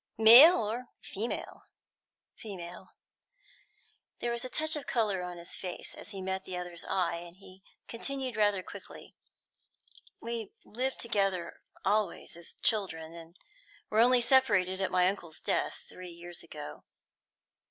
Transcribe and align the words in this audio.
"Male 0.17 0.57
or 0.61 0.87
female?" 0.99 1.65
"Female." 2.35 2.95
There 4.17 4.31
was 4.31 4.43
a 4.43 4.49
touch 4.49 4.75
of 4.75 4.87
colour 4.87 5.21
on 5.21 5.37
his 5.37 5.53
face 5.53 5.93
as 5.93 6.09
he 6.09 6.23
met 6.23 6.43
the 6.43 6.57
other's 6.57 6.83
eye, 6.83 7.17
and 7.17 7.35
he 7.35 7.61
continued 7.87 8.35
rather 8.35 8.63
quickly. 8.63 9.15
"We 10.19 10.53
lived 10.65 10.97
together 10.99 11.61
always 11.85 12.35
as 12.35 12.55
children, 12.63 13.13
and 13.13 13.37
were 13.91 13.99
only 13.99 14.21
separated 14.21 14.81
at 14.81 14.89
my 14.89 15.07
uncle's 15.07 15.39
death, 15.39 15.85
three 15.87 16.09
years 16.09 16.41
ago. 16.41 16.83